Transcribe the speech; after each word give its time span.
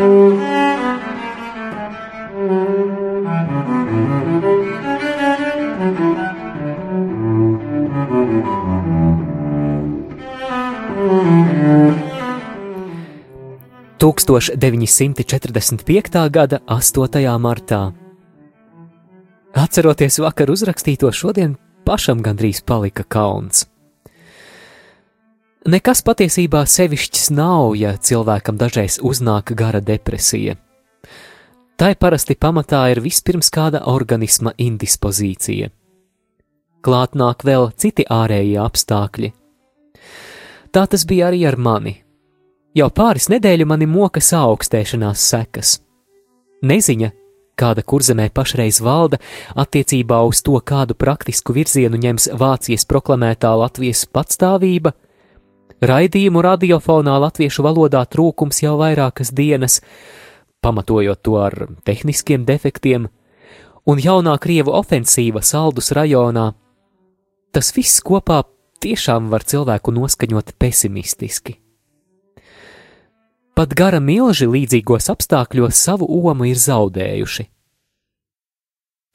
Tūkstoš 0.00 0.16
945. 14.56 15.84
gada 16.32 16.64
8. 16.64 17.36
martā. 17.36 17.92
Atceroties 19.52 20.16
vakar 20.24 20.48
uzrakstīto, 20.48 21.12
šodien 21.12 21.60
pašam 21.84 22.24
gandrīz 22.24 22.64
palika 22.64 23.04
kauns. 23.04 23.68
Nekas 25.68 26.00
patiesībā 26.00 26.62
sevišķs 26.64 27.26
nav, 27.36 27.74
ja 27.76 27.92
cilvēkam 28.00 28.56
dažreiz 28.56 28.96
uznāk 29.04 29.52
gara 29.52 29.82
depresija. 29.84 30.54
Tai 31.76 31.90
parasti 32.00 32.32
pamatā 32.32 32.86
ir 32.92 33.02
vispirms 33.04 33.52
kāda 33.52 33.82
organisma 33.84 34.54
indispozīcija. 34.56 35.68
Klāt 36.80 37.12
nāk 37.12 37.44
vēl 37.44 37.68
citi 37.76 38.06
ārējie 38.08 38.56
apstākļi. 38.62 39.30
Tā 40.72 40.86
tas 40.88 41.04
bija 41.04 41.28
arī 41.28 41.42
ar 41.44 41.58
mani. 41.60 41.92
Jau 42.72 42.88
pāris 42.88 43.28
nedēļu 43.28 43.66
mani 43.68 43.88
moka 43.90 44.20
saaugstēšanās 44.24 45.26
sekas. 45.28 45.74
Neziņa, 46.64 47.10
kāda 47.60 47.84
kurzemē 47.84 48.30
pašreiz 48.32 48.80
valda 48.80 49.20
attiecībā 49.60 50.22
uz 50.24 50.40
to, 50.40 50.56
kādu 50.64 50.96
praktisku 50.96 51.52
virzienu 51.52 52.00
ņems 52.00 52.30
Vācijas 52.32 52.88
proklamētā 52.88 53.52
Latvijas 53.60 54.06
patstāvība, 54.08 54.94
Raidījumu 55.80 56.42
radiofonā 56.44 57.14
latviešu 57.22 57.64
valodā 57.64 58.02
trūkums 58.04 58.58
jau 58.60 58.74
vairākas 58.76 59.30
dienas, 59.32 59.78
pamatojot 60.60 61.22
to 61.24 61.38
ar 61.40 61.54
tehniskiem 61.88 62.44
defektiem, 62.44 63.06
un 63.88 64.02
jaunā 64.02 64.36
krievu 64.42 64.74
ofensīva 64.76 65.40
Saldus 65.40 65.88
rajonā. 65.96 66.50
Tas 67.50 67.72
viss 67.72 68.02
kopā 68.04 68.42
tiešām 68.84 69.30
var 69.32 69.46
cilvēku 69.48 69.94
noskaņot 69.96 70.52
pesimistiski. 70.60 71.56
Pat 73.56 73.72
gara 73.76 74.00
milži 74.00 74.46
līdzīgos 74.48 75.08
apstākļos 75.12 75.80
savu 75.80 76.06
omu 76.08 76.46
ir 76.48 76.60
zaudējuši. 76.60 77.48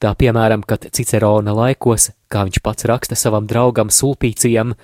Tā 0.02 0.12
piemēram, 0.18 0.60
kad 0.66 0.84
Cicerona 0.92 1.54
laikos, 1.56 2.10
kā 2.28 2.42
viņš 2.44 2.60
pats 2.62 2.84
raksta 2.90 3.16
savam 3.16 3.46
draugam 3.48 3.88
Sulpīcijam, 3.88 4.74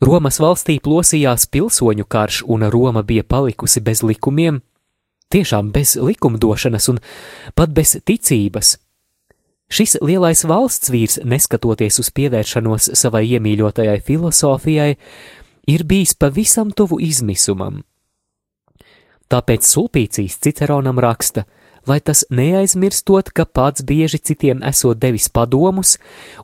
Romas 0.00 0.38
valstī 0.40 0.78
plosījās 0.80 1.44
pilsoņu 1.52 2.06
karš, 2.08 2.42
un 2.48 2.64
Roma 2.72 3.02
bija 3.04 3.24
palikusi 3.24 3.82
bez 3.84 4.00
likumiem, 4.00 4.62
tiešām 5.28 5.68
bez 5.74 5.98
likumdošanas 6.00 6.88
un 6.88 7.00
pat 7.54 7.74
bez 7.76 7.98
ticības. 8.08 8.78
Šis 9.70 9.98
lielais 10.02 10.40
valsts 10.48 10.90
vīrs, 10.90 11.20
neskatoties 11.22 12.00
uz 12.00 12.08
pievēršanos 12.16 12.90
savai 12.98 13.26
iemīļotajai 13.36 14.00
filozofijai, 14.06 14.96
ir 15.68 15.84
bijis 15.86 16.16
pavisam 16.16 16.72
tuvu 16.72 16.98
izmisumam. 17.04 17.82
Tāpēc 19.30 19.68
Sulpīcijas 19.68 20.40
Ciceronam 20.42 20.98
raksta, 20.98 21.44
lai 21.90 21.98
tas 22.00 22.22
neaizmirstot, 22.30 23.32
ka 23.34 23.44
pats 23.44 23.84
bieži 23.86 24.20
citiem 24.30 24.62
esot 24.66 25.00
devis 25.02 25.28
padomus 25.28 25.96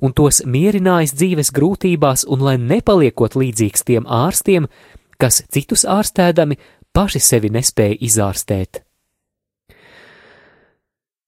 un 0.02 0.14
tos 0.16 0.42
mierinājis 0.44 1.14
dzīves 1.16 1.52
grūtībās, 1.56 2.26
un 2.26 2.42
lai 2.46 2.56
nepaliekot 2.60 3.38
līdzīgs 3.38 3.86
tiem 3.86 4.08
ārstiem, 4.10 4.68
kas 5.20 5.44
citus 5.52 5.86
ārstēdami 5.88 6.58
paši 6.96 7.22
sevi 7.22 7.52
nespēja 7.54 7.98
izārstēt. 8.08 8.82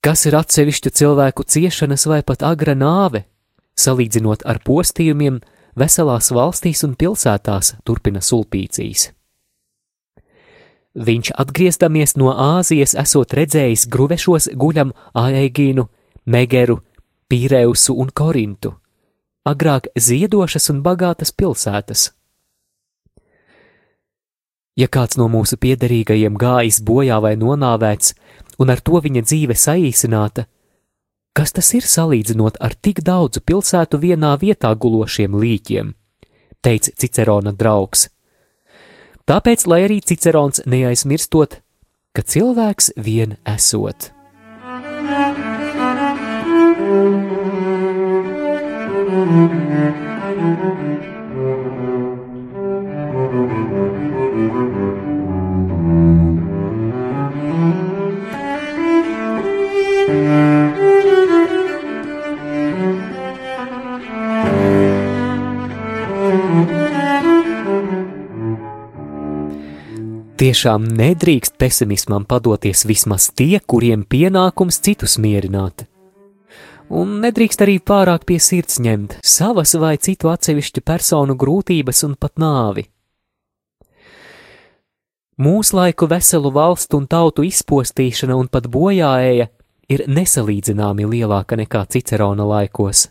Kas 0.04 0.24
ir 0.30 0.36
atsevišķu 0.38 0.92
cilvēku 0.94 1.44
ciešanas 1.44 2.06
vai 2.08 2.22
pat 2.22 2.44
agra 2.46 2.76
nāve, 2.78 3.24
salīdzinot 3.78 4.46
ar 4.46 4.62
postījumiem 4.64 5.40
veselās 5.78 6.30
valstīs 6.34 6.84
un 6.86 6.94
pilsētās, 6.98 7.74
turpina 7.84 8.22
sulpīcijas. 8.24 9.10
Viņš 10.98 11.30
atgriezdamies 11.38 12.16
no 12.18 12.32
Āzijas, 12.34 12.96
esot 12.98 13.34
redzējis 13.38 13.86
gruvešos 13.92 14.48
guļam 14.58 14.90
Aegīnu, 15.14 15.84
Megeru, 16.26 16.80
Pīreusu 17.30 17.94
un 18.02 18.10
Korintu, 18.10 18.72
agrāk 19.46 19.86
ziedošas 19.94 20.70
un 20.72 20.82
bagātas 20.82 21.30
pilsētas. 21.30 22.08
Ja 24.78 24.88
kāds 24.90 25.18
no 25.18 25.28
mūsu 25.30 25.58
piederīgajiem 25.58 26.34
gājis 26.38 26.80
bojā 26.86 27.20
vai 27.22 27.34
nonāvēts, 27.38 28.14
un 28.58 28.74
ar 28.74 28.82
to 28.82 28.98
viņa 29.02 29.22
dzīve 29.26 29.54
saīsināta, 29.54 30.46
kas 31.34 31.54
tas 31.54 31.70
ir 31.78 31.86
salīdzinot 31.86 32.58
ar 32.58 32.74
tik 32.74 33.04
daudzu 33.06 33.42
pilsētu 33.46 34.02
vienā 34.02 34.34
vietā 34.42 34.74
gulošiem 34.74 35.38
līķiem? 35.38 35.94
teica 36.62 36.90
Cicerona 36.96 37.52
draugs. 37.52 38.08
Tāpēc, 39.28 39.66
lai 39.68 39.82
arī 39.84 39.98
Cicerons 40.00 40.62
neaizmirstot, 40.64 41.58
ka 42.16 42.22
cilvēks 42.24 42.94
vien 42.96 43.36
esot. 43.44 44.08
Tiešām 70.38 70.84
nedrīkst 70.94 71.56
pesimismam 71.58 72.22
padoties 72.22 72.84
vismaz 72.86 73.24
tie, 73.34 73.58
kuriem 73.58 74.04
pienākums 74.06 74.76
citus 74.86 75.16
mierināt. 75.18 75.82
Un 76.94 77.16
nedrīkst 77.24 77.64
arī 77.64 77.80
pārāk 77.82 78.22
pie 78.28 78.36
sirds 78.38 78.78
ņemt 78.78 79.16
savas 79.26 79.74
vai 79.82 79.96
citu 79.98 80.30
atsevišķu 80.30 80.84
personu 80.86 81.34
grūtības 81.34 82.04
un 82.06 82.14
pat 82.14 82.38
nāvi. 82.38 82.84
Mūslaiku 85.42 86.06
veselu 86.14 86.54
valstu 86.54 87.02
un 87.02 87.10
tautu 87.10 87.42
izpostīšana 87.48 88.38
un 88.38 88.46
pat 88.46 88.70
bojāēja 88.70 89.48
ir 89.90 90.06
nesalīdzināmi 90.06 91.10
lielāka 91.16 91.58
nekā 91.58 91.82
Cicerona 91.90 92.46
laikos. 92.46 93.08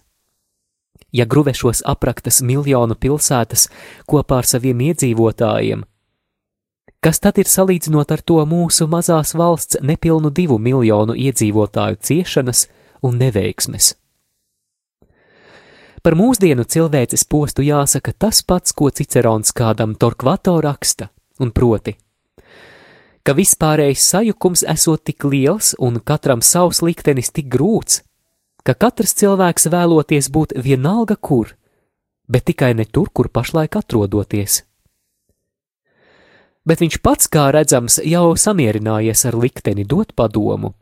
Ja 1.12 1.28
gruvešos 1.28 1.84
apraktas 1.84 2.40
miljonu 2.40 2.96
pilsētas 2.96 3.68
kopā 4.08 4.40
ar 4.46 4.48
saviem 4.56 4.88
iedzīvotājiem, 4.88 5.84
Kas 7.08 7.22
tad 7.24 7.38
ir 7.40 7.48
salīdzinot 7.48 8.10
ar 8.12 8.20
to 8.20 8.42
mūsu 8.44 8.84
mazās 8.92 9.30
valsts 9.40 9.78
nepilnu 9.80 10.28
divu 10.28 10.58
miljonu 10.60 11.14
iedzīvotāju 11.16 12.02
ciešanas 12.04 12.66
un 13.08 13.16
neveiksmes? 13.22 13.94
Par 16.04 16.18
mūsdienu 16.20 16.66
cilvēces 16.68 17.24
postu 17.32 17.64
jāsaka 17.64 18.12
tas 18.12 18.44
pats, 18.44 18.76
ko 18.76 18.92
Cicerons 18.92 19.56
kādam 19.56 19.96
Torkvato 19.96 20.58
raksta, 20.60 21.08
un 21.40 21.56
proti, 21.56 21.96
ka 23.24 23.40
vispārējais 23.40 24.04
sajukums 24.12 24.68
esot 24.76 25.08
tik 25.08 25.32
liels 25.32 25.78
un 25.80 26.04
katram 26.04 26.44
savs 26.44 26.84
liktenis 26.84 27.32
tik 27.32 27.48
grūts, 27.56 28.02
ka 28.68 28.76
katrs 28.76 29.16
cilvēks 29.16 29.72
vēloties 29.72 30.28
būt 30.28 30.60
vienalga 30.60 31.16
kur, 31.16 31.56
bet 32.28 32.52
tikai 32.52 32.76
ne 32.76 32.84
tur, 32.84 33.08
kur 33.16 33.32
pašlaik 33.32 33.80
atrodoties 33.80 34.66
bet 36.68 36.84
viņš 36.84 37.00
pats, 37.02 37.30
kā 37.32 37.48
redzams, 37.56 38.02
jau 38.04 38.36
samierinājies 38.36 39.24
ar 39.30 39.38
likteni 39.40 39.88
dot 39.88 40.12
padomu. 40.16 40.74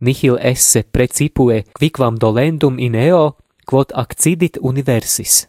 Nihil 0.00 0.38
esse 0.40 0.82
precipue 0.82 1.62
quicvam 1.76 2.16
dolendum 2.20 2.78
in 2.78 2.96
eo, 2.96 3.36
quod 3.66 3.92
accidit 3.94 4.58
universis. 4.60 5.46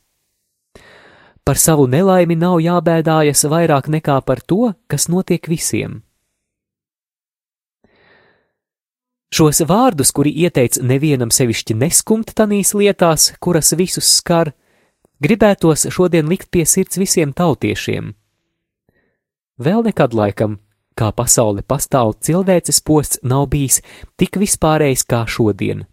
par 1.48 1.56
savu 1.56 1.86
nelaimi 1.88 2.36
nav 2.36 2.58
jābēdājas 2.60 3.46
vairāk 3.48 3.86
nekā 3.88 4.18
par 4.28 4.42
to, 4.44 4.74
kas 4.92 5.08
notiek 5.08 5.48
visiem. 5.48 6.02
Šos 9.32 9.62
vārdus, 9.70 10.12
kuri 10.12 10.34
ieteica 10.44 10.84
nevienam 10.84 11.32
sevišķi 11.32 11.78
neskumt 11.80 12.34
tanīs 12.36 12.74
lietās, 12.76 13.30
kuras 13.40 13.72
visus 13.80 14.10
skar, 14.20 14.52
gribētos 15.24 15.88
šodien 15.88 16.28
likt 16.28 16.52
pie 16.52 16.66
sirds 16.68 17.00
visiem 17.00 17.32
tautiešiem. 17.32 18.12
Vēl 19.58 19.82
nekad 19.88 20.14
laikam, 20.14 20.60
kā 20.94 21.10
pasaule 21.18 21.64
pastāv, 21.66 22.14
cilvēces 22.22 22.78
posts 22.86 23.22
nav 23.26 23.48
bijis 23.50 23.82
tik 24.18 24.38
vispārējs 24.38 25.06
kā 25.10 25.24
šodien. 25.26 25.86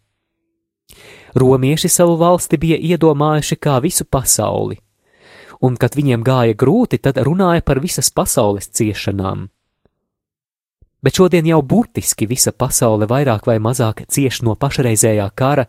Romieši 1.34 1.88
savu 1.88 2.19
valsti 2.20 2.61
bija 2.61 2.76
iedomājuši 2.76 3.56
kā 3.56 3.78
visu 3.82 4.05
pasauli, 4.05 4.76
un, 5.64 5.78
kad 5.81 5.96
viņiem 5.96 6.22
gāja 6.22 6.55
grūti, 6.61 7.00
tad 7.00 7.19
runāja 7.25 7.64
par 7.64 7.81
visas 7.81 8.12
pasaules 8.12 8.69
ciešanām. 8.69 9.49
Bet 11.05 11.16
šodien 11.16 11.49
jau 11.49 11.62
burtiski 11.64 12.28
visa 12.28 12.52
pasaule 12.52 13.08
vairāk 13.08 13.49
vai 13.49 13.58
mazāk 13.61 14.05
cieš 14.08 14.43
no 14.44 14.55
pašreizējā 14.61 15.26
kara, 15.37 15.66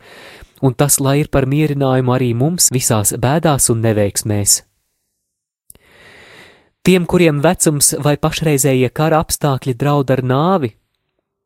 un 0.62 0.75
tas 0.75 1.00
lai 1.00 1.21
ir 1.24 1.31
par 1.31 1.47
mierinājumu 1.47 2.12
arī 2.15 2.33
mums 2.36 2.71
visās 2.75 3.15
bēdās 3.19 3.71
un 3.71 3.83
neveiksmēs. 3.88 4.62
Tiem, 6.86 7.08
kuriem 7.10 7.40
vecums 7.42 7.96
vai 7.98 8.14
pašreizējie 8.22 8.92
kara 8.94 9.18
apstākļi 9.24 9.74
draud 9.74 10.12
ar 10.14 10.22
nāvi, 10.22 10.70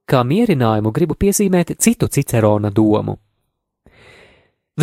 kā 0.04 0.26
mierinājumu 0.28 0.92
gribu 0.92 1.16
piezīmēt 1.16 1.78
citu 1.80 2.10
Cicerona 2.12 2.68
domu. 2.68 3.16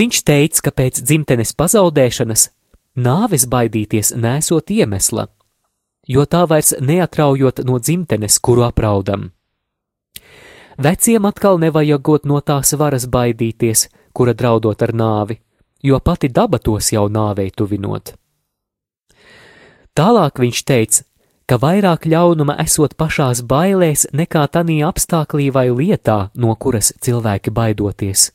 Viņš 0.01 0.23
teica, 0.25 0.65
ka 0.65 0.73
pēc 0.81 1.03
dzimtenes 1.05 1.53
pazaudēšanas 1.61 2.49
nāves 2.97 3.45
baidīties 3.53 4.15
nesot 4.17 4.73
iemesla, 4.73 5.29
jo 6.09 6.25
tā 6.25 6.47
vairs 6.49 6.73
neatraujot 6.81 7.61
no 7.69 7.77
dzimtenes, 7.77 8.41
kuru 8.41 8.65
apraudam. 8.71 9.31
Veciem 10.81 11.25
atkal 11.29 11.61
nevajagot 11.61 12.25
no 12.25 12.41
tās 12.41 12.73
varas 12.81 13.05
baidīties, 13.05 13.91
kura 14.17 14.33
draudot 14.33 14.81
ar 14.81 14.97
nāvi, 14.97 15.37
jo 15.85 16.01
pati 16.01 16.33
daba 16.33 16.59
tos 16.59 16.95
jau 16.97 17.11
nāvei 17.13 17.53
tuvinot. 17.53 18.17
Tālāk 19.97 20.43
viņš 20.43 20.59
teica, 20.69 21.05
ka 21.49 21.57
vairāk 21.63 22.05
ļaunuma 22.11 22.59
esot 22.61 22.99
pašās 23.01 23.41
bailēs 23.49 24.09
nekā 24.13 24.43
tanī 24.53 24.83
apstākļī 24.85 25.47
vai 25.55 25.69
lietā, 25.71 26.17
no 26.35 26.53
kuras 26.61 26.91
cilvēki 27.01 27.53
baidoties. 27.57 28.31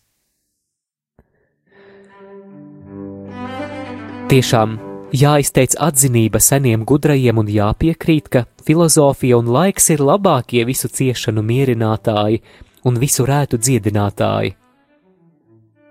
Tiešām 4.32 4.78
jāizteic 5.14 5.76
atzinība 5.76 6.40
seniem 6.42 6.86
gudrajiem 6.88 7.42
un 7.44 7.52
jāpiekrīt, 7.52 8.32
ka 8.32 8.46
filozofija 8.66 9.38
un 9.38 9.52
laiks 9.54 9.92
ir 9.94 10.02
labākie 10.02 10.64
visu 10.66 10.90
ciešanu 10.90 11.44
mierinātāji 11.46 12.40
un 12.88 12.98
visu 12.98 13.28
rētu 13.28 13.60
dziedinātāji. 13.62 14.56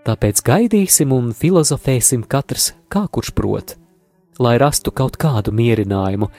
Tāpēc 0.08 0.40
gaidīsim 0.42 1.12
un 1.12 1.30
filozofēsim 1.36 2.24
katrs 2.24 2.72
kā 2.88 3.04
kurš 3.12 3.34
prot, 3.36 3.76
lai 4.40 4.56
rastu 4.58 4.92
kaut 4.96 5.18
kādu 5.20 5.52
mierinājumu 5.54 6.30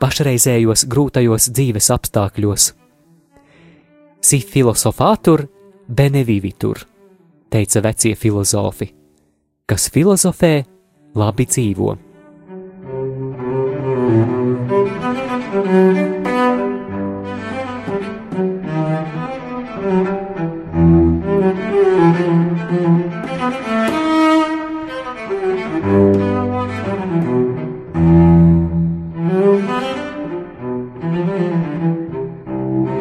pašreizējos 0.00 0.86
grūtajos 0.90 1.50
dzīves 1.52 1.90
apstākļos. 1.94 2.70
Si 4.20 4.40
filosofātur, 4.44 5.46
bene 5.88 6.24
vivitur, 6.24 6.82
teica 7.52 7.82
vecie 7.84 8.14
filozofi, 8.16 8.90
kas 9.68 9.88
filozofē, 9.92 10.54
labi 11.16 11.46
dzīvo. 11.48 11.96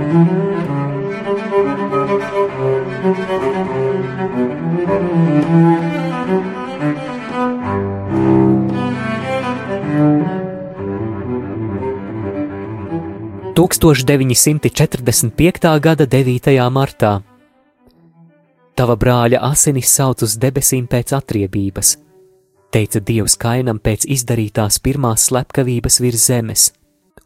Tūkstoš 0.09 0.41
945. 14.07 15.77
gada 15.77 16.07
9. 16.09 16.57
martā. 16.73 17.21
Tava 18.73 18.97
brāļa 18.97 19.45
asinis 19.45 19.93
sauc 19.93 20.25
uz 20.25 20.33
debesīm 20.41 20.89
pēc 20.89 21.13
atriebības, 21.19 22.01
teica 22.73 22.97
Dievs 22.97 23.37
Kainam 23.37 23.77
pēc 23.77 24.09
izdarītās 24.09 24.81
pirmās 24.81 25.29
slepkavības 25.29 26.01
virs 26.01 26.25
zemes, 26.31 26.71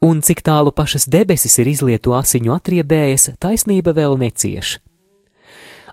un 0.04 0.22
cik 0.22 0.44
tālu 0.44 0.74
pašas 0.76 1.08
debesis 1.08 1.56
ir 1.64 1.70
izlietu 1.72 2.14
asiņu 2.18 2.52
atriebējas, 2.58 3.32
taisnība 3.40 3.94
vēl 3.96 4.18
necieš. 4.20 4.78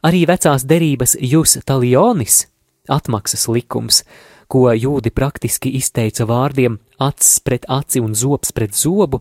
Arī 0.03 0.25
vecās 0.27 0.65
derības 0.65 1.15
jūs 1.21 1.59
talionis, 1.69 2.47
atmaksas 2.91 3.47
likums, 3.53 4.03
ko 4.51 4.71
jūdi 4.75 5.13
praktiski 5.15 5.71
izteica 5.79 6.27
vārdiem 6.27 6.81
acis 6.99 7.39
pret 7.45 7.69
aci 7.69 8.01
un 8.03 8.17
zobs 8.19 8.51
pret 8.57 8.75
zobu, 8.75 9.21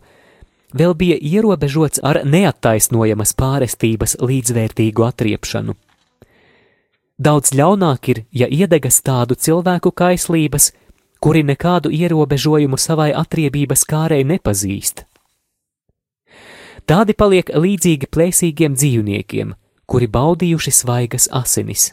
vēl 0.73 0.95
bija 0.97 1.19
ierobežots 1.19 2.01
ar 2.03 2.23
neattaisnojamas 2.25 3.35
pārestības 3.37 4.17
līdzvērtīgu 4.23 5.05
atriepšanu. 5.05 5.75
Daudz 7.19 7.51
ļaunāk 7.51 8.09
ir, 8.13 8.23
ja 8.31 8.47
iedegas 8.47 9.01
tādu 9.03 9.35
cilvēku 9.35 9.91
kaislības, 9.91 10.71
kuri 11.19 11.43
nekādu 11.43 11.91
ierobežojumu 11.91 12.79
savai 12.79 13.11
atriebības 13.15 13.85
kārei 13.89 14.23
nepazīst. 14.23 15.05
Tādi 16.89 17.13
paliek 17.13 17.51
līdzīgi 17.53 18.09
plēsīgiem 18.09 18.73
dzīvniekiem, 18.79 19.53
kuri 19.85 20.07
baudījuši 20.09 20.73
svaigas 20.73 21.29
asinis. 21.29 21.91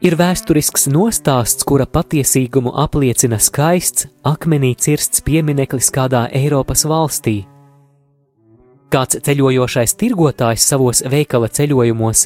Ir 0.00 0.16
vēsturisks 0.16 0.88
nostāsts, 0.90 1.64
kura 1.66 1.84
patiesīgumu 1.86 2.72
apliecina 2.82 3.38
skaists, 3.40 4.08
akmenī 4.24 4.72
cirsts 4.80 5.22
piemineklis 5.24 5.90
kādā 5.92 6.26
Eiropas 6.36 6.86
valstī. 6.88 7.42
Kāds 8.90 9.20
ceļojošais 9.22 9.94
tirgotājs 10.00 10.64
savos 10.66 11.04
veikala 11.06 11.50
ceļojumos, 11.52 12.24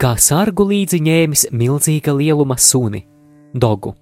kā 0.00 0.14
sargu 0.16 0.64
līdzi 0.70 1.02
ņēmis 1.04 1.48
milzīga 1.52 2.14
lieluma 2.16 2.56
suni- 2.56 3.04
dogu. 3.64 3.94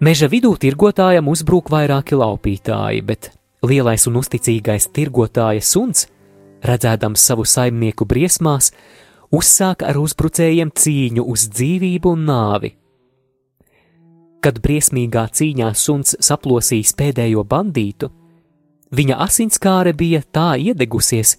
Meža 0.00 0.28
vidū 0.28 0.56
tirgotājam 0.56 1.28
uzbrūk 1.28 1.70
vairāki 1.70 2.16
laupītāji, 2.16 3.04
bet 3.04 3.30
lielais 3.62 4.06
un 4.06 4.14
uzticīgais 4.14 4.88
tirgotāja 4.92 5.62
suns, 5.62 6.06
redzēdams 6.62 7.16
savu 7.16 7.44
saimnieku 7.44 8.04
briesmās, 8.04 8.72
uzsāka 9.30 9.88
ar 9.90 9.98
uzbrucējiem 10.00 10.72
cīņu 10.74 11.24
uz 11.32 11.46
dzīvību 11.54 12.14
un 12.14 12.24
nāvi. 12.28 12.72
Kad 14.40 14.62
briesmīgā 14.64 15.26
cīņā 15.36 15.68
suns 15.76 16.16
saplosīs 16.24 16.94
pēdējo 16.96 17.44
bandītu, 17.44 18.08
viņa 18.96 19.20
asinskāre 19.26 19.92
bija 19.94 20.22
tā 20.32 20.54
iedegusies, 20.56 21.36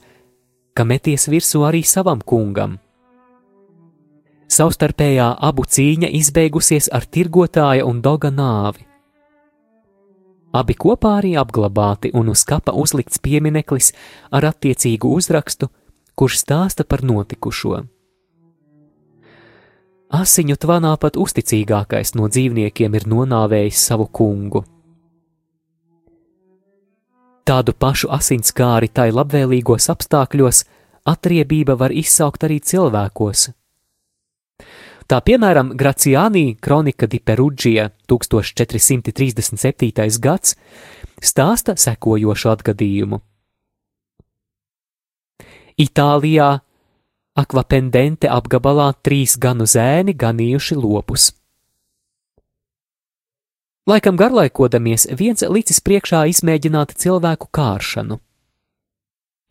ka 0.77 0.85
meties 0.85 1.27
virsū 1.27 1.65
arī 1.67 1.81
savam 1.83 2.21
kungam. 2.21 2.77
Savstarpējā 4.51 5.27
abu 5.47 5.63
cīņa 5.63 6.11
izbeigusies 6.19 6.89
ar 6.91 7.07
tirgotāja 7.07 7.85
un 7.87 8.01
doga 8.03 8.31
nāvi. 8.31 8.85
Abi 10.51 10.75
kopā 10.75 11.13
arī 11.21 11.37
apglabāti 11.39 12.11
un 12.13 12.27
uz 12.33 12.43
kapa 12.43 12.73
uzlikts 12.75 13.21
piemineklis 13.23 13.93
ar 14.35 14.49
attiecīgu 14.49 15.07
uzrakstu 15.15 15.69
kurš 16.21 16.43
stāsta 16.43 16.83
par 16.85 17.01
notikušo. 17.01 17.79
Asiņu 20.13 20.53
tvanā 20.61 20.93
pat 21.01 21.17
uzticīgākais 21.17 22.13
no 22.19 22.29
dzīvniekiem 22.29 22.93
ir 22.99 23.07
nonāvējis 23.09 23.79
savu 23.89 24.05
kungu. 24.19 24.61
Tādu 27.47 27.73
pašu 27.73 28.11
asinskāri 28.13 28.91
tai 28.93 29.09
labvēlīgos 29.15 29.89
apstākļos 29.95 30.61
atriebība 31.09 31.73
var 31.81 31.89
izsaukt 31.89 32.45
arī 32.45 32.61
cilvēkos. 32.61 33.49
Tā 35.09 35.17
piemēram, 35.25 35.73
Graciānī 35.73 36.53
kronika 36.61 37.09
di 37.09 37.17
Perugija 37.17 37.89
1437. 38.05 40.21
gads 40.21 40.53
stāsta 41.17 41.73
sekojošu 41.73 42.53
atgadījumu. 42.53 43.25
Itālijā 45.81 46.59
Akvapendente 47.31 48.27
apgabalā 48.27 48.89
trīs 49.07 49.37
ganu 49.39 49.63
zēni 49.63 50.11
ganījuši 50.19 50.75
lopus. 50.75 51.29
Laikam 53.87 54.19
garlaikodamies, 54.19 55.07
viens 55.15 55.41
licis 55.47 55.79
priekšā 55.79 56.25
izmēģināt 56.33 56.91
cilvēku 56.99 57.47
kāršanu. 57.55 58.19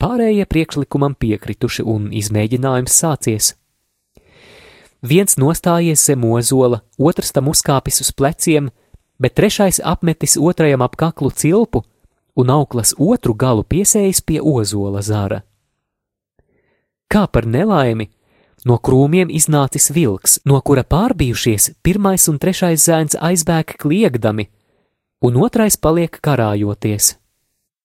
Pārējie 0.01 0.45
priekšlikumam 0.45 1.17
piekrituši 1.17 1.89
un 1.89 2.13
izmēģinājums 2.13 3.01
sācies. 3.03 3.51
Viens 5.01 5.41
nostājies 5.41 6.05
zem 6.05 6.29
ozola, 6.29 6.83
otrs 7.01 7.33
tam 7.33 7.49
uzkāpis 7.49 8.05
uz 8.05 8.13
pleciem, 8.13 8.69
bet 9.19 9.41
trešais 9.41 9.81
apmetis 9.81 10.37
otrajam 10.37 10.85
ap 10.85 11.01
kaklu 11.01 11.33
cilpu 11.33 11.87
un 12.37 12.53
auklas 12.53 12.93
otru 12.99 13.33
galu 13.35 13.65
piesējis 13.65 14.21
pie 14.21 14.45
ozola 14.45 15.01
zara. 15.01 15.47
Kā 17.11 17.25
par 17.27 17.43
nelaimi, 17.43 18.07
no 18.63 18.77
krūmiem 18.79 19.33
iznācis 19.35 19.91
vilks, 19.91 20.39
no 20.47 20.61
kura 20.63 20.85
pārbijušies 20.87 21.73
pirmais 21.83 22.29
un 22.31 22.39
trešais 22.39 22.85
zēns 22.87 23.17
aizbēg 23.19 23.75
kliegdami, 23.83 24.47
un 25.27 25.41
otrais 25.43 25.75
paliek 25.75 26.21
karājoties. 26.23 27.17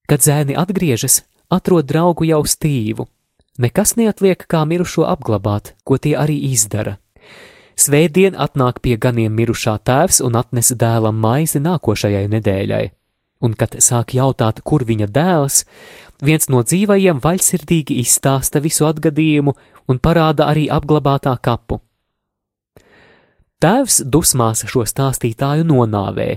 Kad 0.06 0.22
zēni 0.22 0.54
atgriežas, 0.54 1.24
atrod 1.50 1.90
draugu 1.90 2.28
jau 2.30 2.44
stīvu. 2.46 3.08
Nekas 3.58 3.96
neatliek 3.98 4.46
kā 4.46 4.62
mirušo 4.68 5.08
apglabāt, 5.10 5.74
ko 5.84 5.98
tie 5.98 6.14
arī 6.20 6.38
izdara. 6.52 7.00
Svētdien 7.76 8.38
atnāk 8.38 8.78
pie 8.84 8.94
ganiem 8.96 9.34
mirušā 9.34 9.80
tēvs 9.84 10.22
un 10.22 10.38
atnes 10.38 10.70
dēlam 10.78 11.18
maizi 11.18 11.60
nākošajai 11.64 12.28
nedēļai, 12.32 12.86
un 13.42 13.58
kad 13.58 13.76
sāk 13.84 14.14
jautāt, 14.16 14.62
kur 14.64 14.86
viņa 14.88 15.10
dēls, 15.12 15.64
Viens 16.24 16.48
no 16.48 16.62
dzīvajiem 16.64 17.20
vaļsirdīgi 17.20 17.98
izstāsta 18.00 18.62
visu 18.64 18.88
atgadījumu 18.88 19.54
un 19.92 20.00
parāda 20.00 20.48
arī 20.48 20.70
apglabātā 20.72 21.36
kapu. 21.44 21.82
Tēvs 23.60 24.02
dusmās 24.12 24.64
šo 24.70 24.84
stāstītāju 24.88 25.66
nonāvē, 25.68 26.30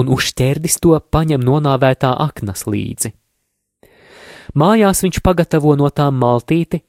un 0.00 0.10
uzšķērdis 0.12 0.80
to 0.82 0.96
paņem 1.12 1.44
nonāvētā 1.44 2.10
aknas 2.24 2.66
līdzi. 2.66 3.12
Mājās 4.54 5.02
viņš 5.04 5.20
pagatavo 5.24 5.74
no 5.76 5.88
tām 5.90 6.18
maltīti, 6.20 6.82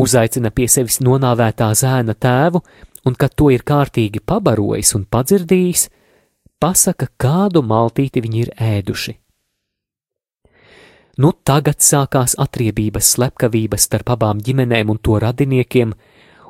uzaicina 0.00 0.50
pie 0.50 0.68
sevis 0.68 1.00
nonāvētā 1.04 1.70
zēna 1.76 2.14
tēvu, 2.14 2.62
un, 3.04 3.14
kad 3.14 3.34
to 3.36 3.50
ir 3.52 3.64
kārtīgi 3.66 4.22
pabarojis 4.24 4.94
un 4.96 5.04
padzirdījis, 5.04 5.88
pasaka, 6.60 7.10
kādu 7.20 7.62
maltīti 7.62 8.24
viņi 8.24 8.40
ir 8.46 8.54
ēduši. 8.56 9.18
Nu 11.14 11.30
tagad 11.46 11.78
sākās 11.78 12.34
atriebības 12.42 13.12
slepkavības 13.14 13.86
starp 13.86 14.10
abām 14.16 14.40
ģimenēm 14.42 14.90
un 14.90 14.98
to 14.98 15.20
radiniekiem, 15.22 15.92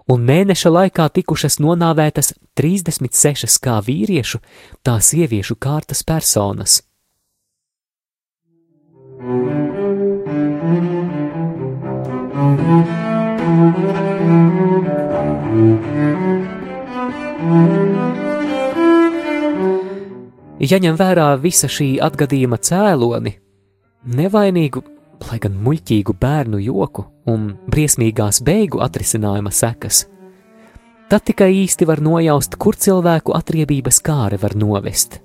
un 0.08 0.24
mēneša 0.24 0.72
laikā 0.72 1.10
tikušas 1.18 1.58
nonāvētas 1.60 2.32
36 2.56 3.60
kā 3.60 3.76
vīriešu, 3.84 4.40
tā 4.80 4.96
sieviešu 5.04 5.58
kārtas 5.60 6.00
personas. 6.06 6.80
Ja 20.64 20.80
ņem 20.80 20.96
vērā 20.96 21.34
visa 21.36 21.68
šī 21.68 21.98
atgadījuma 22.00 22.56
cēloni, 22.56 23.43
nevainīgu, 24.04 24.82
lai 25.28 25.38
gan 25.40 25.54
muļķīgu 25.64 26.14
bērnu 26.20 26.60
joku 26.64 27.06
un 27.30 27.52
briesmīgās 27.70 28.42
beigu 28.44 28.82
atrisinājuma 28.84 29.52
sekas, 29.54 30.04
tad 31.08 31.24
tikai 31.28 31.50
īsti 31.64 31.88
var 31.88 32.02
nojaust, 32.04 32.58
kur 32.60 32.76
cilvēku 32.76 33.34
atriebības 33.36 34.00
kāre 34.04 34.40
var 34.40 34.56
novest. 34.58 35.20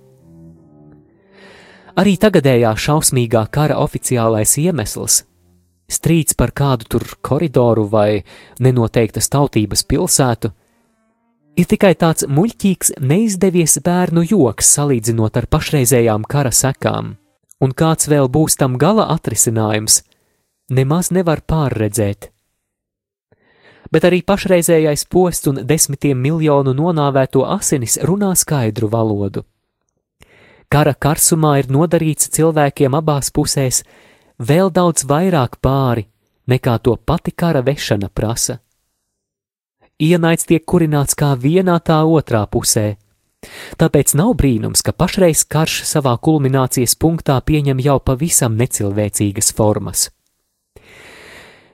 Arī 2.00 2.16
tagadējā 2.16 2.72
šausmīgā 2.80 3.44
kara 3.52 3.76
oficiālais 3.84 4.56
iemesls- 4.62 5.24
strīds 5.98 6.38
par 6.38 6.52
kādu 6.52 6.88
tur 6.88 7.04
koridoru 7.22 7.90
vai 7.90 8.24
nenoteiktas 8.60 9.28
tautības 9.28 9.84
pilsētu, 9.84 10.52
ir 11.58 11.66
tikai 11.66 11.96
tāds 11.96 12.24
muļķīgs, 12.24 13.02
neizdevies 13.02 13.80
bērnu 13.84 14.24
joks 14.30 14.78
salīdzinot 14.78 15.36
ar 15.36 15.48
pašreizējām 15.48 16.24
kara 16.24 16.52
sekām 16.52 17.18
un 17.60 17.76
kāds 17.76 18.10
vēl 18.10 18.30
būs 18.32 18.58
tam 18.60 18.78
gala 18.80 19.08
atrisinājums, 19.16 20.02
nemaz 20.70 21.12
nevar 21.12 21.42
pārredzēt. 21.42 22.32
Bet 23.90 24.06
arī 24.06 24.22
pašreizējais 24.22 25.08
posts 25.10 25.50
un 25.50 25.64
desmitiem 25.66 26.20
miljonu 26.22 26.76
nonāvēto 26.78 27.46
asinis 27.48 27.98
runā 28.06 28.36
skaidru 28.38 28.90
valodu. 28.92 29.44
Kara 30.70 30.94
karsumā 30.94 31.56
ir 31.64 31.72
nodarīts 31.74 32.30
cilvēkiem 32.36 32.94
abās 32.94 33.32
pusēs 33.34 33.82
vēl 34.38 34.70
daudz 34.70 35.08
vairāk 35.10 35.58
pāri, 35.62 36.06
nekā 36.46 36.78
to 36.86 36.94
pati 36.96 37.34
kara 37.34 37.64
vešana 37.66 38.12
prasa. 38.14 38.60
Ienaids 40.00 40.46
tiek 40.46 40.64
kurināts 40.64 41.18
kā 41.18 41.34
vienā 41.36 41.80
tā 41.84 41.98
otrā 42.06 42.46
pusē, 42.48 42.94
Tāpēc 43.80 44.14
nav 44.20 44.34
brīnums, 44.40 44.84
ka 44.84 44.92
pašreiz 44.92 45.46
karš 45.48 45.84
savā 45.88 46.18
kulminācijas 46.20 46.98
punktā 47.00 47.40
pieņem 47.40 47.80
jau 47.84 48.00
pavisam 48.04 48.58
necilvēcīgas 48.60 49.54
formas. 49.56 50.10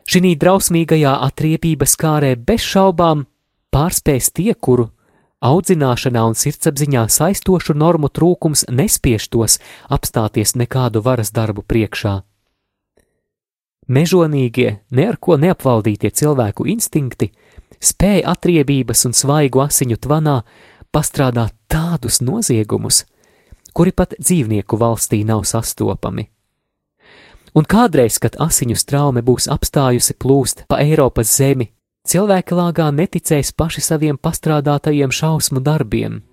Šī 0.05 0.36
drausmīgajā 0.38 1.15
atriebības 1.25 1.95
kārē 1.98 2.36
bez 2.38 2.62
šaubām 2.62 3.25
pārspēs 3.74 4.29
tie, 4.38 4.53
kuru 4.53 4.91
audzināšanā 5.45 6.22
un 6.29 6.38
sirdsapziņā 6.38 7.07
saistošu 7.10 7.74
normu 7.74 8.12
trūkums 8.13 8.67
nespiež 8.69 9.25
tos 9.34 9.57
apstāties 9.89 10.53
nekādu 10.62 11.01
varas 11.01 11.34
darbu 11.34 11.65
priekšā. 11.65 12.19
Mežonīgie, 13.86 14.79
ne 14.89 15.03
ar 15.10 15.17
ko 15.22 15.38
neapvaldītie 15.38 16.10
cilvēku 16.10 16.65
instinkti 16.69 17.31
spēja 17.81 18.31
atriebības 18.34 19.05
un 19.10 19.13
svaigu 19.13 19.62
asiņu 19.65 19.98
tvanā 20.01 20.39
pastrādāt 20.96 21.52
tādus 21.68 22.22
noziegumus, 22.24 23.04
kuri 23.75 23.92
pat 23.92 24.16
dzīvnieku 24.16 24.80
valstī 24.80 25.25
nav 25.28 25.44
sastopami. 25.44 26.30
Un 27.56 27.68
kādreiz, 27.68 28.20
kad 28.20 28.36
asiņu 28.40 28.75
straume 28.80 29.24
būs 29.24 29.48
apstājusi 29.52 30.16
plūst 30.20 30.66
pa 30.72 30.80
Eiropas 30.84 31.32
zemi, 31.38 31.70
cilvēki 32.08 32.56
lāgā 32.56 32.90
neticēs 32.96 33.54
paši 33.56 33.84
saviem 33.84 34.20
pastrādātajiem 34.20 35.12
šausmu 35.12 35.64
darbiem. 35.64 36.24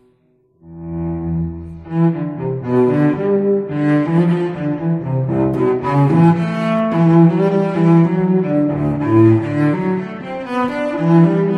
Thank 11.03 11.47
you. 11.47 11.52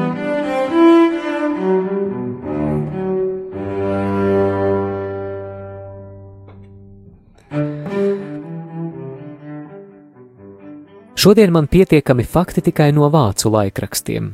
Šodien 11.25 11.53
man 11.53 11.67
pietiekami 11.67 12.25
fakti 12.25 12.61
tikai 12.61 12.91
no 12.93 13.07
vācu 13.09 13.49
laikrakstiem, 13.49 14.27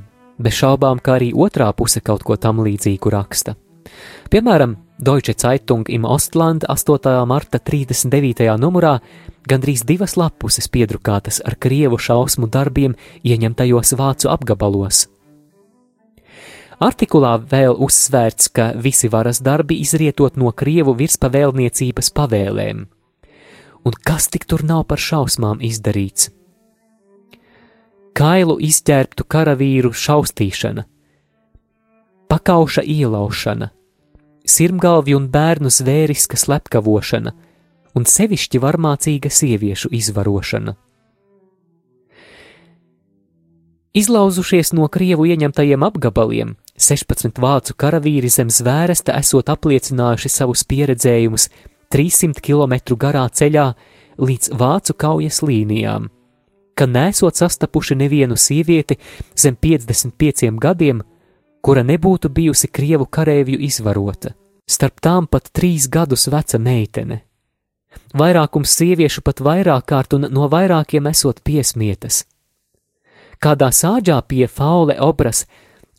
bez 0.42 0.56
šaubām, 0.59 0.99
kā 0.99 1.20
arī 1.20 1.28
otrā 1.30 1.68
puse 1.70 2.00
kaut 2.02 2.25
ko 2.26 2.35
tam 2.35 2.59
līdzīgu 2.66 3.12
raksta. 3.14 3.52
Piemēram, 4.26 4.73
Deutsche 4.99 5.37
Zeitung 5.38 5.87
im 5.87 6.02
Ostland 6.02 6.66
8. 6.66 7.12
marta 7.30 7.61
39. 7.62 8.42
numurā 8.59 8.97
gandrīz 9.47 9.85
divas 9.87 10.16
lapuses 10.18 10.66
piedrukātas 10.66 11.38
ar 11.47 11.54
krievu 11.54 11.94
šausmu 11.94 12.50
darbiem 12.50 12.99
ieņemtajos 13.23 13.94
vācu 13.94 14.32
apgabalos. 14.35 15.04
Artikulā 16.82 17.37
vēl 17.54 17.78
uzsvērts, 17.87 18.50
ka 18.50 18.73
visi 18.75 19.12
varas 19.14 19.38
darbi 19.38 19.78
izrietot 19.87 20.35
no 20.35 20.50
krievu 20.50 20.99
virspavēlniecības 20.99 22.11
pavēlēm. 22.18 22.85
Un 23.87 24.02
kas 24.02 24.26
tik 24.26 24.50
tur 24.50 24.66
nav 24.66 24.88
par 24.90 24.99
šausmām 24.99 25.62
izdarīts? 25.62 26.32
Kailu 28.17 28.59
izķērbtu 28.62 29.26
karavīru 29.31 29.93
šaustīšana, 29.95 30.85
pakauša 32.31 32.85
ielaušana, 32.87 33.71
sirmgalvju 34.47 35.19
un 35.19 35.31
bērnu 35.31 35.71
zvēriska 35.71 36.38
slepkavošana 36.38 37.33
un 37.97 38.07
sevišķi 38.07 38.61
varmācīga 38.62 39.31
sieviešu 39.33 39.90
izvarošana. 39.97 40.76
Izlauzušies 43.90 44.71
no 44.79 44.87
krievu 44.87 45.25
ieņemtajiem 45.26 45.83
apgabaliem, 45.83 46.55
16 46.79 47.40
vācu 47.43 47.75
karavīri 47.75 48.31
zem 48.31 48.52
zvērsta 48.55 49.17
esot 49.19 49.50
apliecinājuši 49.50 50.31
savus 50.31 50.62
pieredzējumus 50.71 51.49
300 51.90 52.38
km 52.38 52.95
garā 52.95 53.26
ceļā 53.26 53.67
līdz 54.23 54.52
vācu 54.55 54.95
kaujas 54.95 55.43
līnijām, 55.43 56.07
ka 56.81 56.87
nesot 56.89 57.37
sastapuši 57.37 57.95
nevienu 57.95 58.37
sievieti 58.41 58.97
zem 59.37 59.57
55 59.57 60.57
gadiem, 60.57 61.03
kura 61.61 61.83
nebūtu 61.85 62.31
bijusi 62.33 62.71
krievu 62.73 63.05
kareivju 63.05 63.61
izvarota, 63.69 64.33
starp 64.65 65.03
tām 65.05 65.29
pat 65.29 65.53
trīs 65.53 65.91
gadus 65.93 66.25
veca 66.33 66.59
meitene. 66.59 67.21
Vairākums 68.17 68.73
sieviešu 68.81 69.21
pat 69.27 69.45
vairāk 69.45 69.91
kārt 69.93 70.17
un 70.17 70.31
no 70.33 70.49
vairākiem 70.49 71.11
esot 71.13 71.45
piesmietas. 71.45 72.25
Kādā 73.45 73.69
sāģā 73.77 74.17
pie 74.29 74.47
faule 74.49 74.97
obras 75.05 75.45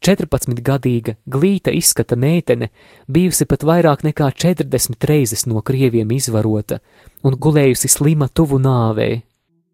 14-gadīga 0.02 1.20
glīta 1.30 1.70
izskata 1.78 2.18
meitene, 2.18 2.72
bijusi 3.06 3.46
pat 3.46 3.62
vairāk 3.70 4.02
nekā 4.08 4.34
40 4.34 5.06
reizes 5.06 5.46
no 5.46 5.62
krieviem 5.62 6.10
izvarota 6.18 6.82
un 7.22 7.38
gulējusi 7.38 7.92
slima 8.00 8.34
tuvu 8.34 8.58
nāvei. 8.58 9.22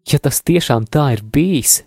Ja 0.06 0.20
tas 0.22 0.40
tiešām 0.46 0.86
tā 0.88 1.12
ir 1.16 1.22
bijis, 1.24 1.82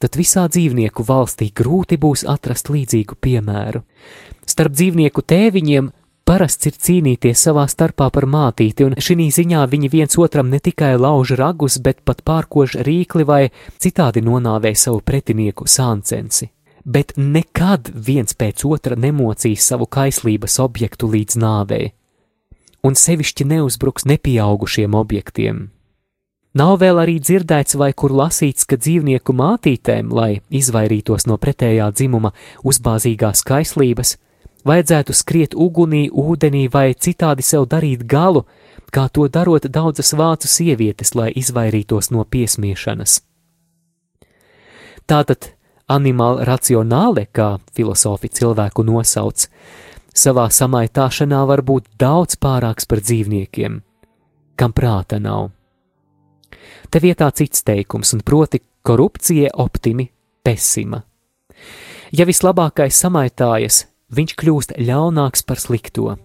tad 0.00 0.16
visā 0.16 0.46
dzīvnieku 0.48 1.04
valstī 1.04 1.50
grūti 1.52 1.98
būs 2.00 2.24
atrast 2.28 2.70
līdzīgu 2.72 3.18
piemēru. 3.20 3.82
Starp 4.48 4.76
dzīvnieku 4.76 5.24
tēviņiem 5.26 5.90
parasts 6.24 6.70
ir 6.70 6.78
cīnīties 6.78 7.42
savā 7.48 7.66
starpā 7.68 8.08
par 8.14 8.28
mātīti, 8.30 8.86
un 8.86 8.96
šī 8.96 9.28
ziņā 9.34 9.64
viņi 9.72 9.90
viens 9.92 10.16
otram 10.18 10.48
ne 10.48 10.62
tikai 10.62 10.94
lauž 10.96 11.34
ragus, 11.40 11.80
bet 11.82 12.00
pat 12.04 12.22
pārkož 12.24 12.78
rīkli 12.86 13.26
vai 13.26 13.42
citādi 13.82 14.22
nonāvē 14.24 14.72
savu 14.78 15.02
pretinieku 15.04 15.66
sāncensi 15.66 16.52
bet 16.84 17.12
nekad 17.16 17.90
viens 17.94 18.34
pēc 18.34 18.64
otra 18.64 18.96
nemocīs 18.96 19.66
savu 19.72 19.86
kaislības 19.86 20.58
objektu 20.62 21.10
līdz 21.10 21.36
nāvei, 21.40 21.90
un 22.84 22.96
sevišķi 22.96 23.46
neuzbruks 23.52 24.06
nepieaugušiem 24.08 24.96
objektiem. 24.96 25.68
Nav 26.50 26.80
vēl 26.82 26.98
arī 26.98 27.20
dzirdēts 27.22 27.76
vai 27.78 27.92
kur 27.94 28.10
lasīts, 28.10 28.66
ka 28.66 28.74
dzīvnieku 28.74 29.34
mātītēm, 29.38 30.08
lai 30.10 30.40
izvairītos 30.50 31.28
no 31.30 31.36
pretējā 31.38 31.86
dzimuma 31.94 32.32
uzbāzīgās 32.66 33.44
kaislības, 33.46 34.16
vajadzētu 34.66 35.14
skriet 35.14 35.54
ugunī, 35.54 36.08
ūdenī 36.10 36.64
vai 36.72 36.90
citādi 36.94 37.46
sev 37.46 37.68
darīt 37.70 38.02
galu, 38.02 38.48
kā 38.90 39.06
to 39.14 39.28
darot 39.30 39.68
daudzas 39.70 40.10
vācu 40.18 40.50
sievietes, 40.50 41.14
lai 41.14 41.30
izvairītos 41.38 42.10
no 42.10 42.26
piesmiešanas. 42.26 43.20
Tātad 45.06 45.52
animāla 45.90 46.48
racionāle, 46.50 47.28
kā 47.30 47.60
filozofi 47.78 48.30
cilvēku 48.40 48.82
nosauc, 48.90 49.46
savā 50.10 50.48
samaitāšanā 50.50 51.46
var 51.46 51.62
būt 51.62 51.86
daudz 51.94 52.34
pārāks 52.42 52.90
par 52.90 53.06
dzīvniekiem, 53.06 53.80
kam 54.58 54.74
prāta 54.74 55.22
nav. 55.22 55.52
Te 56.90 56.98
vietā 56.98 57.28
cits 57.30 57.62
teikums, 57.62 58.10
un 58.16 58.24
proti 58.26 58.58
korupcija 58.82 59.52
optimi 59.62 60.08
pesima. 60.42 60.98
Ja 62.10 62.26
vislabākais 62.26 62.98
samaitājas, 62.98 63.84
viņš 64.10 64.34
kļūst 64.40 64.74
ļaunāks 64.82 65.46
par 65.46 65.62
slikto. 65.62 66.16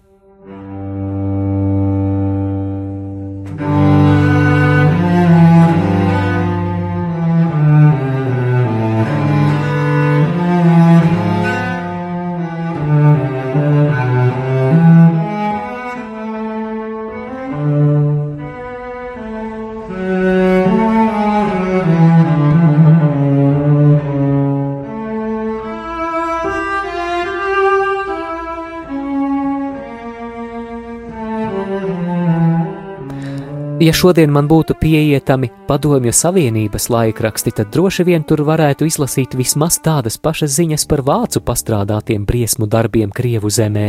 Šodien 33.96 34.32
man 34.32 34.48
būtu 34.48 34.74
pieejami 34.76 35.48
Padomju 35.68 36.12
Savienības 36.12 36.88
laikraksti, 36.92 37.52
tad 37.56 37.70
droši 37.72 38.04
vien 38.04 38.24
tur 38.26 38.42
varētu 38.44 38.84
izlasīt 38.88 39.36
vismaz 39.38 39.78
tādas 39.80 40.18
pašas 40.20 40.52
ziņas 40.58 40.84
par 40.90 41.02
vācu 41.06 41.40
pastrādātiem 41.40 42.26
briesmu 42.28 42.68
darbiem 42.68 43.14
Krievu 43.14 43.50
zemē. 43.50 43.86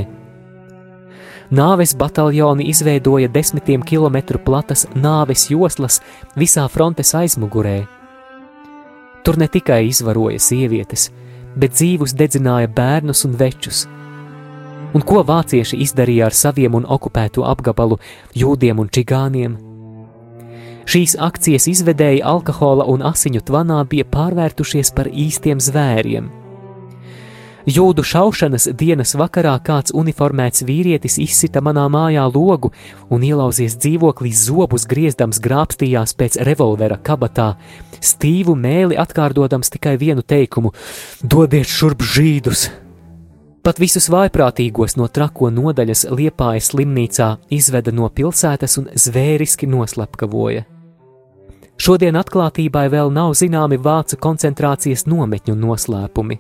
Nāves 1.51 1.95
bataljoni 1.95 2.69
izveidoja 2.71 3.27
desmitiem 3.31 3.83
kilometru 3.83 4.39
platas 4.39 4.85
nāves 4.95 5.47
joslas 5.51 6.01
visā 6.35 6.67
frontes 6.71 7.13
aizmugurē. 7.15 7.77
Tur 9.23 9.39
ne 9.39 9.47
tikai 9.51 9.85
izvaroja 9.87 10.39
sievietes, 10.39 11.09
bet 11.55 11.75
dzīvus 11.75 12.15
dedzināja 12.15 12.71
bērnus 12.71 13.25
un 13.27 13.35
večus. 13.39 13.85
Un 14.95 15.03
ko 15.03 15.23
vācieši 15.27 15.79
izdarīja 15.83 16.29
ar 16.29 16.35
saviem 16.35 16.75
un 16.79 16.87
okupēto 16.87 17.43
apgabalu 17.43 17.99
jūdiem 18.35 18.79
un 18.79 18.91
čigāniem? 18.91 19.66
Šīs 20.87 21.17
akcijas 21.19 21.65
izvedēji 21.67 22.21
alkohola 22.23 22.85
un 22.87 23.01
asiņu 23.03 23.41
tvanā 23.49 23.81
bija 23.91 24.05
pārvērtušies 24.07 24.93
par 24.95 25.09
īstiem 25.11 25.59
zvēriem. 25.59 26.29
Jūdu 27.67 28.05
šaušanas 28.07 28.69
dienas 28.79 29.11
vakarā 29.19 29.57
kāds 29.59 29.91
uniformēts 29.91 30.63
vīrietis 30.63 31.17
izsita 31.19 31.59
manā 31.59 31.83
mājā 31.91 32.23
logu 32.31 32.69
un 33.11 33.25
ielauzies 33.27 33.75
dzīvoklī 33.75 34.31
zobus 34.31 34.87
griezdams 34.87 35.41
grābstījās 35.43 36.15
pēc 36.15 36.39
revolvera 36.47 36.95
kabatā, 36.95 37.49
stīvu 37.99 38.55
mēli 38.55 38.95
atkārdodams 38.95 39.73
tikai 39.75 39.97
vienu 39.99 40.23
teikumu: 40.23 40.71
Dodiet 41.19 41.67
šurp 41.67 42.07
žīdus! 42.07 42.69
Pat 43.67 43.83
visus 43.83 44.07
vaiprātīgos 44.07 44.95
no 44.95 45.11
trako 45.11 45.51
nodaļas 45.51 46.05
liepājas 46.07 46.71
slimnīcā 46.71 47.33
izveda 47.51 47.91
no 47.91 48.07
pilsētas 48.07 48.79
un 48.79 48.87
zvēriski 48.95 49.67
noslepkavoja. 49.67 50.76
Šodien 51.77 52.17
atklātībai 52.17 52.87
vēl 52.89 53.11
nav 53.13 53.35
zināmi 53.37 53.77
vācu 53.77 54.17
koncentrācijas 54.21 55.05
nometņu 55.05 55.55
noslēpumi. 55.55 56.39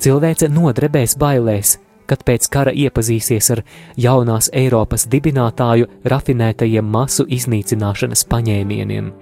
Cilvēce 0.00 0.48
nodrebēs 0.48 1.18
bailēs, 1.20 1.76
kad 2.08 2.24
pēc 2.24 2.48
kara 2.50 2.72
iepazīsies 2.72 3.50
ar 3.54 3.60
jaunās 4.00 4.48
Eiropas 4.56 5.04
dibinātāju 5.12 5.90
rafinētajiem 6.08 6.88
masu 6.88 7.26
iznīcināšanas 7.28 8.24
paņēmieniem. 8.32 9.12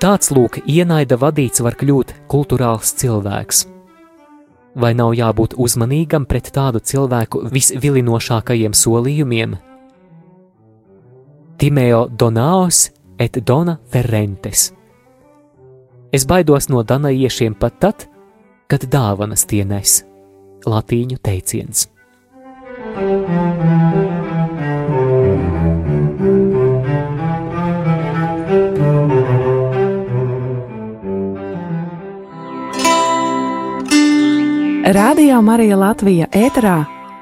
Tāds 0.00 0.30
lūk, 0.32 0.60
ienaida 0.64 1.18
vadīts 1.20 1.64
var 1.64 1.74
kļūt 1.80 2.14
kultūrāls 2.28 2.92
cilvēks. 3.00 3.64
Vai 4.80 4.92
nav 4.94 5.16
jābūt 5.18 5.56
uzmanīgam 5.60 6.28
pret 6.30 6.52
tādu 6.54 6.80
cilvēku 6.80 7.42
visvilinošākajiem 7.50 8.76
solījumiem, 8.76 9.58
Timeo 11.60 12.08
Donaos 12.18 12.92
et 13.18 13.38
Dona 13.46 13.76
Ferrentes. 13.92 14.74
Es 16.12 16.24
baidos 16.26 16.70
no 16.72 16.80
danaiešiem 16.88 17.52
pat 17.54 17.76
tad, 17.80 18.06
kad 18.64 18.86
dāvanas 18.88 19.44
tie 19.44 19.66
nes. 19.68 20.00
Latīņu 20.64 21.20
teiciens. 21.20 21.84
Radio 34.96 35.42
Marija 35.44 35.76
Latvija 35.76 36.32
ēterā 36.32 36.78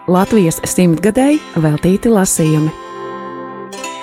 Latvijas 0.07 0.63
simtgadēji 0.63 1.43
veltīti 1.59 2.15
lasījumi. 2.15 2.88